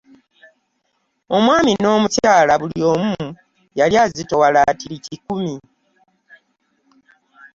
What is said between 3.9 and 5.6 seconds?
azitowa laatiri kikumi.